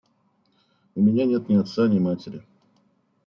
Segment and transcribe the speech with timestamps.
[0.95, 2.41] –У меня нет ни отца, ни матери.